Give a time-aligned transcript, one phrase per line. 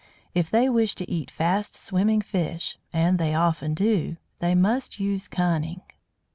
[0.33, 5.27] If they wish to eat fast swimming fish and they often do they must use
[5.27, 5.83] cunning.